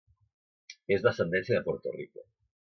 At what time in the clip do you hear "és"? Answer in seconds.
0.95-1.03